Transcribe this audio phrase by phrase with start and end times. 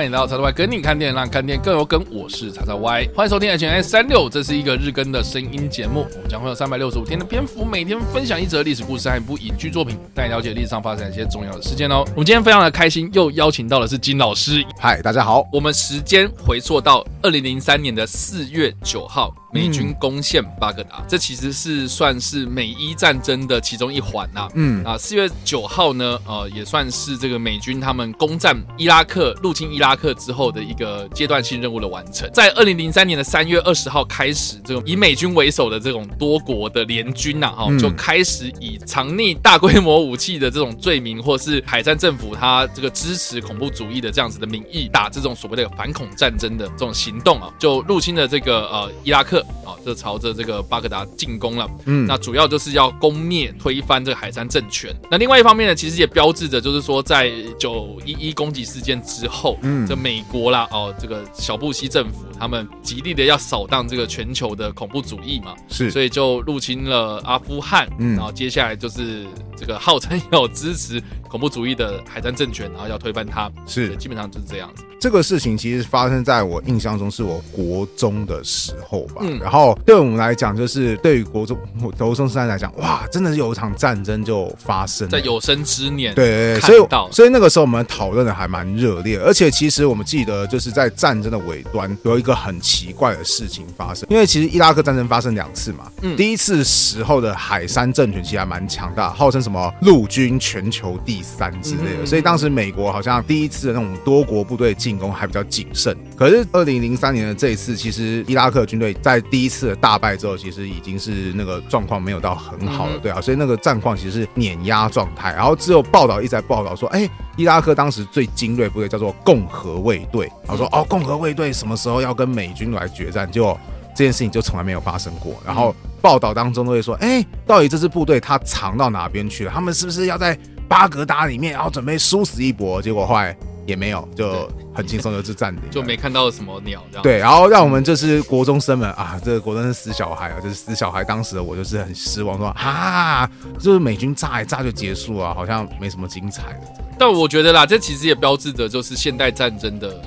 [0.00, 2.02] 欢迎来到叉叉 Y 跟你看电影，让看电影更有梗。
[2.10, 6.06] 我是叉叉 Y，欢迎收听 HNS 三六，这是一个日更的声音节目。
[6.14, 12.02] 我们将会有三百六十五天的篇幅，每天分享一则历史故事和一部影剧作品，带你了解历史上发生一些重要的事件哦。
[12.12, 14.64] 我们今天非常的开心，又邀请到的是金老师。
[14.78, 15.46] 嗨，大家好。
[15.52, 19.34] 我们时间回溯到二零零三年的四月九号。
[19.52, 24.48] 美军攻陷巴格达，嗯、这其实是算是美伊战争的其中一环呐。
[24.54, 32.30] 嗯啊，四月九号呢，呃，也算是这个美军他们攻占伊拉克、入侵伊拉克之后的一个阶段性任务的完成。
[32.32, 49.44] 在二零零三年的三月二十号开始，这种以美军为首的这种多国的联军呐，哈，就开始以藏匿大规模武器的这种罪名，或是海战政府他这个支持恐怖主义的这样子的名义，打这种所谓的反恐战争的这种行动啊，就入侵了这个呃伊拉克。
[49.64, 51.68] 啊，就朝着这个巴格达进攻了。
[51.84, 54.92] 嗯，那主要就是要攻灭、推翻这个海山政权。
[55.08, 67.86] 那另外一方面呢，其实也标志着，就是说，在九一一攻击事件之后，嗯，这美国啦，哦，这个小布希政府他们极力的要扫荡这个全球的恐怖主义嘛，是，所以就入侵了阿富汗。
[67.98, 74.84] 嗯，然后接下来就是这个号称有支持恐怖主义的海战政权，然后要推翻它，是，基本上就是这样子。
[74.98, 81.58] 这个事情其实发生在我印象中是我国中的时候吧，嗯，然后对我们来讲，就是对于国中
[81.96, 115.32] 国中生来讲，哇，真的是有一场战争就发生在有生之年，对对对，所以所以那个时候我们讨论的还蛮热烈，而且其实我们记得就是在战争的尾端有一个很奇怪的事情发生，因为其实伊拉克战争发生两次嘛，嗯，第一次时候的海山政权其实还蛮强大，号称什么陆军全球第三之类的，所以当时美国好像第一次的那种多国部队进攻还比较谨慎，可是二零零三年的这一次，其实伊拉克军队在第一次的大败之后，其实已经是那个状况没有到很好了，对啊，所以那个战况其实是碾压状态。
[115.32, 117.08] 然后只有报道一直在报道说，哎，
[117.40, 123.30] 伊拉克当时最精锐部队叫做共和卫队，然后说哦，共和卫队什么时候要跟美军来决战？
[123.30, 123.56] 就
[123.96, 125.34] 这件事情就从来没有发生过。
[125.46, 129.50] 然后报道当中都会说，哎，到底这支部队他藏到哪边去了？
[129.52, 130.38] 他们是不是要在
[130.68, 132.80] 巴格达里面，然后准备殊死一搏？
[132.82, 133.36] 结果后来。
[133.66, 137.02] 也没有，就很轻松的就占领， 就没看到什么鸟这样。
[137.04, 141.04] 对，然后让我们就是国中生们啊，这个国中生死小孩啊，就是死小孩。
[141.04, 146.60] 当时的我就是很失望，说啊，就是美军炸一炸就结束了，好像没什么精彩的。
[147.00, 149.98] 但我觉得啦，这其实也标志着就是现代战争的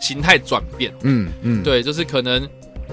[0.00, 0.90] 形态转变。
[1.02, 2.42] 嗯嗯，对，就是可能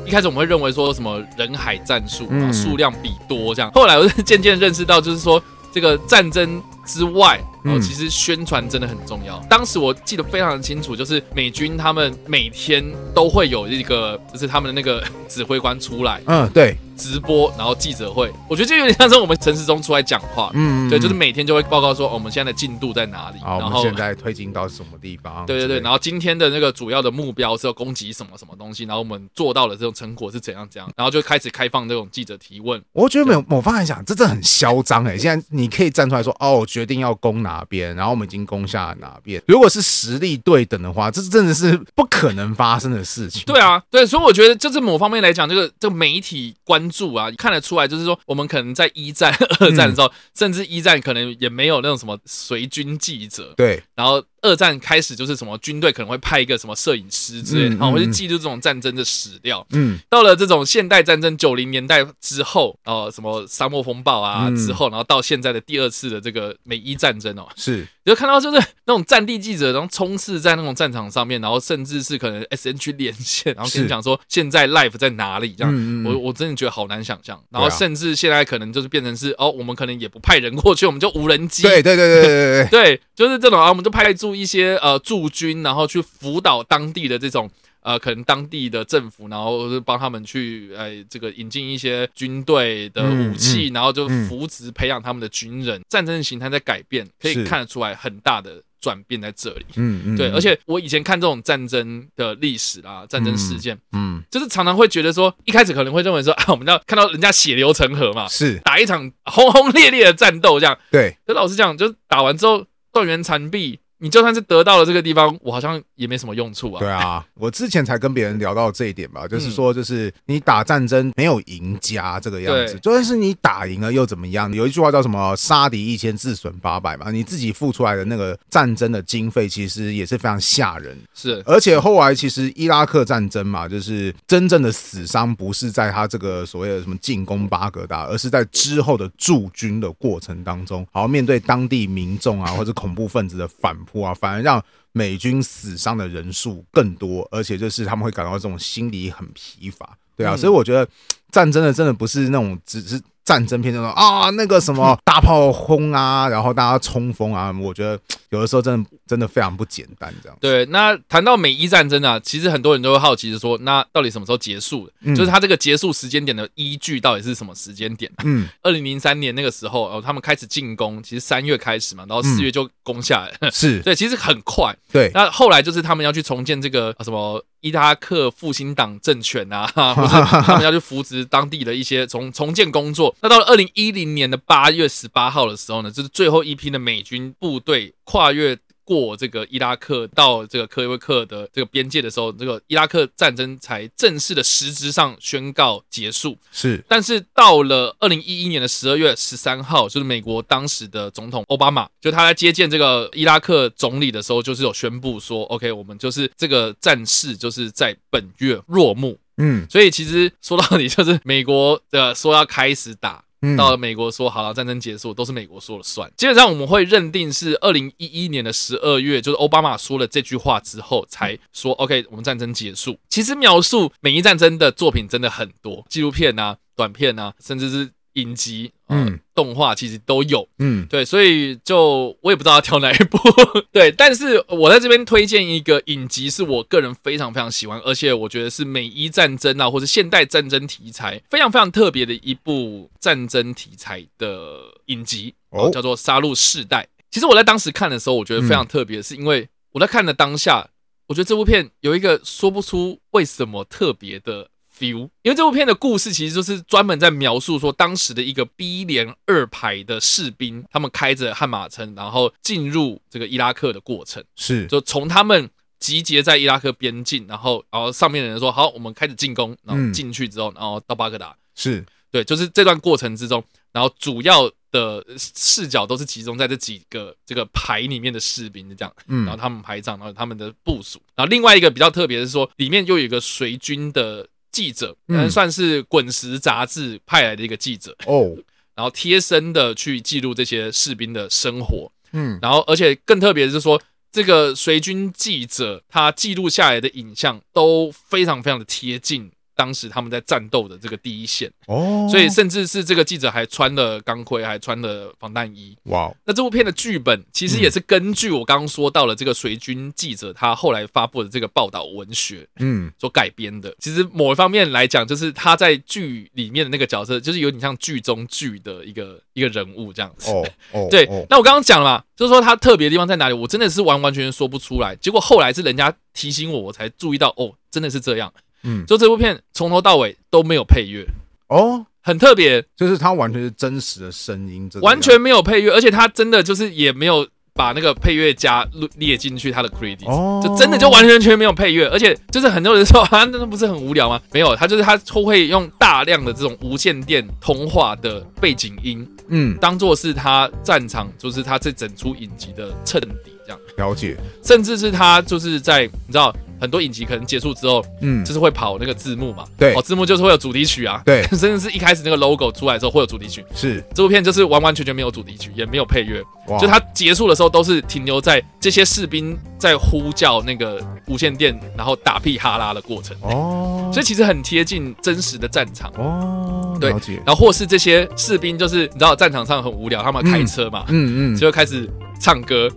[0.05, 3.71] 一开始我们会认为说什么人海战术，数量比多这样。
[3.71, 7.39] 后来我是渐渐认识到，就是说这个战争之外。
[7.65, 9.39] 哦，其实宣传真的很重要。
[9.49, 12.83] 当时我记得非常的清楚，就是美军他们每天
[13.13, 18.31] 都会有一个，就是他们的那个 指挥官出来，嗯，对，直播，然后记者会。
[18.47, 32.81] 我觉得这有点像是我们城市中出来讲话，嗯，对，就是每天就会报告说，哦，我们现在的进度在哪里，然后现在推进到什么地方，对对对，然后今天的那个主要的目标是要攻击什么什么东西，然后我们做到了这种成果是怎样怎样，然后就开始开放这种记者提问。
[32.93, 35.17] 我觉得某某方面来讲，这真的很嚣张哎！
[35.17, 37.54] 现在你可以站出来说，哦，我决定要攻哪。
[37.55, 37.95] 哪边？
[37.95, 39.41] 然后我们已经攻下了哪边？
[39.47, 43.43] 如果是实力对等的话，这真的是不可能发生的事情。
[43.45, 53.53] 对啊，对，所以我觉得就是某方面来讲，这个这个媒体关注啊，看得出来，就是说我们可能在一战、二战的时候，嗯、甚至一战可能也没有那种什么随军记者。
[53.55, 54.23] 对，然后。
[54.45, 59.65] 二战开始就是什么军队可能会派一个什么摄影师之类的，然后会去记录这种战争的史料。
[59.71, 77.41] 嗯，到了这种现代战争九零年代之后，哦，什么沙漠风暴啊之后，然后到现在的第二次的这个美伊战争哦，是，就看到就是 那种战地记者，然后冲刺在那种战场上面，然后甚至是可能 SN 去连线，然后跟你讲说现在 life 在哪里这样，我我真的觉得好难想象。
[77.49, 81.63] 然后甚至现在可能就是变成是哦，我们可能也不派人过去，我们就无人机。
[81.63, 87.49] 对对对对对对 对，就是这种啊，我们就派驻一些呃驻军，然后去辅导当地的这种
[87.85, 95.79] 呃，可能当地的政府，然后帮他们去呃这个引进一些军队的武器，嗯嗯、然后就扶植培养他们的军人。
[95.87, 99.65] 战争形态在改变，可以看得出来很大的转变在这里。
[99.75, 100.31] 嗯嗯，对。
[100.31, 110.75] 而且我以前看这种战争的历史啦，战争事件，嗯，嗯就是常常会觉得说，一开始可能会认为说啊，我们要看到人家血流成河嘛，是打一场轰轰烈烈的战斗这样。
[110.89, 111.15] 对。
[111.27, 112.65] 可老实讲，就是打完之后。
[112.95, 113.77] 断垣残壁。
[113.99, 116.79] 你就算是得到了这个地方，我好像也没什么用处啊。
[116.79, 124.53] 对啊， 我之前才跟别人聊到这一点吧，就是说，就是你打战争没有赢家这个样子，就算是你打赢了又怎么样？
[124.53, 130.97] 有一句话叫什么“杀敌一千，自损八百”嘛，你自己付出来的那个战争的经费，其实也是非常吓人。
[131.13, 143.73] 是，而且后来其实伊拉克战争嘛，就是真正的死伤不是在他这个所谓的什么进攻巴格达，而是在之后的驻军的过程当中，好面对当地民众啊或者恐怖分子的反。
[143.85, 144.61] 迫啊，反而让
[144.91, 150.85] 美军死伤的人数更多，而且就是他们会感到这种心理很疲乏，对啊，嗯、所以我觉得
[151.31, 152.99] 战争的真的不是那种只是。
[153.25, 157.99] 战争片那种啊，那个什么大炮轰啊，然后大家冲锋啊，我觉得
[158.29, 160.37] 有的时候真的真的非常不简单，这样。
[160.39, 164.87] 对，那谈到美伊战争啊，其实很多人都会好奇是说，那到底什么时候结束？
[165.01, 168.11] 嗯、就是它这个结束时间点的依据到底是什么时间点？
[168.23, 174.75] 嗯，二零零三年那个时候，哦，他们开始进攻，其实三月开始嘛，然后四月就攻下来，嗯、是 对，其实很快。
[174.91, 177.43] 对，那后来就是他们要去重建这个什么。
[177.65, 179.65] 伊拉克复兴党政权啊，
[179.95, 183.15] 或者他们要去扶植当地的一些重重建工作。
[183.21, 188.55] 那到了二零一零年的八月十八号的时候呢，就是最后一批的美军部队跨越。
[188.85, 196.37] 过这个伊拉克到这个科威克的这个边界的时候，这个伊拉克战争才正式的实质上宣告结束。
[196.51, 209.17] 是，但是到了二零一一年的十二月十三号，就是美国当时的总统奥巴马，就他在接见这个伊拉克总理的时候，就是有宣布说，OK，我们就是这个战事就是在本月落幕。
[209.37, 213.24] 嗯，所以其实说到底就是美国的说要开始打。
[213.57, 216.11] 到了美国说好了，战争结束都是美国说了算。
[216.17, 222.97] 基本上我们会认定是二零一一年的十二月，就是奥巴马说了这句话之后，才说 OK，我们战争结束。
[223.09, 227.89] 其实描述美伊战争的作品真的很多，纪录片啊、短片啊，甚至是。
[228.15, 233.17] 影集，嗯，动画其实都有，嗯，对，所以就我也不知道要挑哪一部，
[233.71, 246.83] 对，但是我在这边推荐一个影集，是我个人非常非常喜欢，而且我觉得是美伊战争啊，或者现代战争题材非常非常特别的一部战争题材的影集，哦，叫做《杀戮世代》。
[247.11, 250.69] 其实我在当时看的时候，我觉得非常特别，是因为我在看的当下，
[251.07, 254.49] 我觉得这部片有一个说不出为什么特别的。
[254.77, 264.23] feel，因为这部片的故事其实就是专门在描述说当时的一个 B 连二排的士兵，他们开着悍马车，然后进入这个伊拉克的过程。
[264.35, 271.35] 是，就从他们集结在伊拉克边境，然后，然后上面的人说好，我们开始进攻，然后进去之后，然后到巴格达。
[271.55, 284.27] 是，对，就是这段过程之中，然后主要的视角都是集中在这几个这个排里面的士兵这样，嗯，然后他们排长，然后他们的部署，然后另外一个比较特别的是说，里面又有一个随军的。
[284.55, 287.93] 记者，嗯，算是《滚石》杂志派来的一个记者。
[288.05, 288.33] 哦，
[288.73, 293.81] 然后贴身的去记录这些士兵的生活，嗯，然后而且更特别的是说，
[294.13, 299.29] 这个随军记者他记录下来的影像都非常非常的贴近。
[299.55, 305.75] 当时他们在战斗的这个第一线哦，所以甚至是这个记者还穿了钢盔，还穿了防弹衣。
[305.85, 306.13] 哇！
[306.25, 313.73] 那这部片的剧本其实也是根据我刚刚说到了这个随军记者他后来发布的这个报道文学，嗯，所改编的。
[313.79, 320.29] 其实某一方面来讲，就是他在剧里面的那个角色，就是有点像剧中剧的一个一个人物这样子。
[320.35, 321.05] 哦哦，对。
[321.29, 323.33] 那我刚刚讲了嘛，就是说他特别的地方在哪里？
[323.33, 324.95] 我真的是完完全全说不出来。
[324.97, 328.33] 结果后来是人家提醒我，我才注意到，哦，真的是这样。
[328.65, 331.05] 嗯，就这部片从头到尾都没有配乐。
[331.47, 344.19] 哦，很特别，就是它完全是真实的声音，完全没有配乐，而且它真的就是也没有把那个配乐加列进去它的 credit，哦，就真的就完全全没有配乐，而且就是很多人说啊，那不是很无聊吗？
[344.33, 353.59] 没有，他就是他会用大量的这种无线电通话的背景音，嗯，当做是他战场，就是他这整出影集的衬底，这样。
[353.77, 356.35] 了解，甚至是他就是在你知道。
[356.59, 363.83] 很多影集可能结束之后，嗯，就是会跑那个字幕嘛，对，哦，字幕就是会有主题曲啊，对， 甚至是一开始那个 logo 出来之后会有主题曲，是。
[363.93, 366.21] 这部片就是完完全全没有主题曲，也没有配乐，
[366.59, 376.91] 就它结束的时候都是停留在这些士兵在呼叫那个无线电，然后打屁哈拉的过程，哦，所以其实很贴近真实的战场，哦，对，
[377.25, 382.69] 然后或是这些士兵就是你知道战场上很无聊，他们开车嘛，嗯嗯，就会开始唱歌。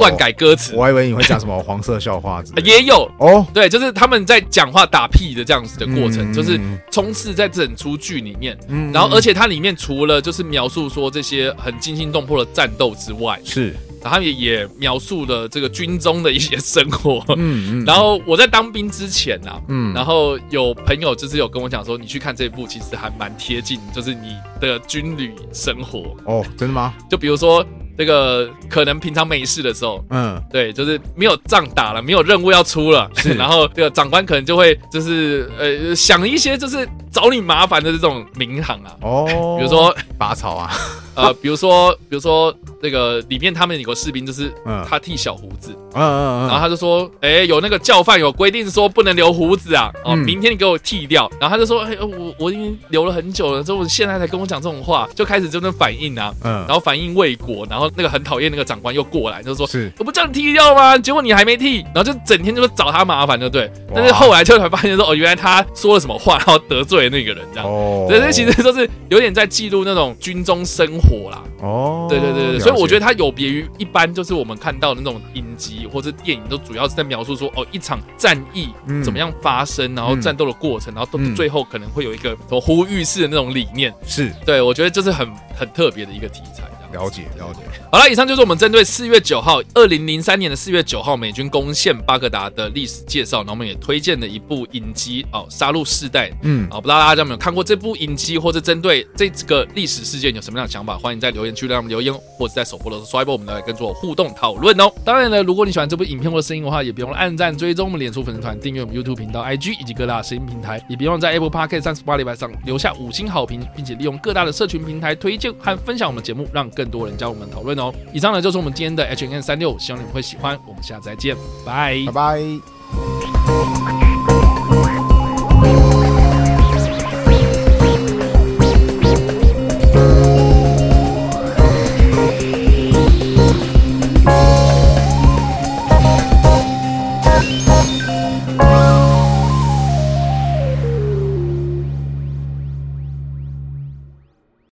[0.00, 3.46] 乱改歌词，我还以为你会讲什么黄色笑话子， 也有哦。
[3.54, 8.58] 对，就是他们在讲话打屁的这样子的过程，就是充斥在整出剧里面。
[8.68, 17.22] 嗯，然后而且它里面除了就是描述说这些很惊心动魄的战斗之外，是，然后也也描述了这个军中的一些生活。
[17.36, 17.84] 嗯嗯。
[17.84, 26.16] 然后我在当兵之前啊，嗯，然后有朋友就是有跟我讲说，你去看这部其实还蛮贴近，就是你的军旅生活。
[26.24, 26.94] 哦，真的吗？
[27.08, 27.64] 就比如说。
[27.98, 38.94] 这个可能平常没事的时候，嗯，对，就是没有仗打了，没有任务要出了，是， 然后这个长官可能就会就是呃想一些就是找你麻烦的这种名行啊。
[39.02, 40.70] 哦，比如说拔草啊，
[41.18, 44.52] 呃， 比如说，比如说那个里面他们有个士兵，就是
[44.88, 51.28] 他剃小胡子，嗯嗯嗯，然后他就说，哎，有那个教范有规定说不能留胡子啊，哦，明天你给我剃掉。
[51.40, 60.96] 然后他就说，哎，我我已经留了很久了，之后现在才跟我讲这种话，就开始就那反应啊，嗯，然后反应未果，然后那个很讨厌那个长官又过来，就说，是，我不叫你剃掉吗？
[60.96, 63.70] 结果你还没剃，然后就整天就是找他麻烦，就对。
[63.94, 67.68] 但是后来就才发现说，哦，原来他说了什么话，然后得罪了那个人，这样。
[67.68, 71.42] 哦，所以这其实就是有点在记录那种军中生活啦。
[71.60, 78.68] 哦，对对对对，所以我觉得它有别于一般，就是我们看到的那种影集或者电影，都主要是在描述说，哦，一场战役
[79.02, 83.92] 怎么样发生，然后战斗的过程，然后都最后可能会有一个什么呼吁式的那种理念。
[84.06, 86.64] 是，对，我觉得这是很很特别的一个题材。
[86.92, 87.60] 了解了解，
[87.92, 93.38] 好了，以上就是我们针对四月九号，二零零三年的四月九号美军攻陷巴格达的历史介绍。
[93.38, 96.28] 然后我们也推荐了一部影集哦，《杀戮世代》。
[96.42, 100.96] 嗯，啊，不知道大家有没有看过这部影集，或者针对这个历史事件有什么样的想法？
[100.96, 104.90] 欢迎在留言区让我们留言，或者在首播的时候刷一波，我们来跟做互动讨论哦。
[105.04, 117.92] 当然了，如果你喜欢这部影片或者声音的话，也别忘了按赞、追踪我们脸书粉丝团、订阅我们 YouTube 频道、IG 以及各大声音平台，也别忘在 Apple Podcast 三十八礼拜上留下五星好评，并且利用各大的社群平台推荐和分享我们节目，让更多人加入我们讨论哦。
[118.12, 120.56] 以上呢就是我们今天的 H N 三六，希望你们会喜欢。
[120.64, 123.17] 我们下次再见，拜拜拜。